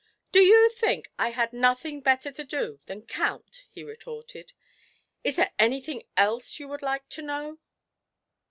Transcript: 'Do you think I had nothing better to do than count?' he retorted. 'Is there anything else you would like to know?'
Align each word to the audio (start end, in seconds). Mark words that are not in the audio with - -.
'Do 0.31 0.39
you 0.39 0.71
think 0.71 1.11
I 1.19 1.29
had 1.29 1.53
nothing 1.53 2.01
better 2.01 2.31
to 2.31 2.43
do 2.43 2.79
than 2.87 3.05
count?' 3.05 3.65
he 3.69 3.83
retorted. 3.83 4.51
'Is 5.23 5.35
there 5.35 5.53
anything 5.59 6.01
else 6.17 6.59
you 6.59 6.67
would 6.69 6.81
like 6.81 7.07
to 7.09 7.21
know?' 7.21 7.59